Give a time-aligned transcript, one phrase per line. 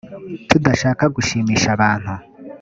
[0.49, 2.13] tudashaka gushimisha abantu